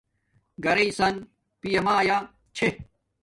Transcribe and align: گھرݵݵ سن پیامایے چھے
گھرݵݵ 0.63 0.89
سن 0.97 1.15
پیامایے 1.59 2.17
چھے 2.55 2.67